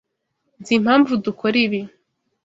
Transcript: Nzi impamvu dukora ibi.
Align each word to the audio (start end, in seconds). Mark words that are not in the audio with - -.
Nzi 0.59 0.73
impamvu 0.79 1.11
dukora 1.25 1.57
ibi. 1.65 1.81